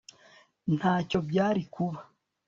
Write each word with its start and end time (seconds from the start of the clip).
Ntacyo 0.75 1.19
byari 1.29 1.61
kuba 1.73 1.99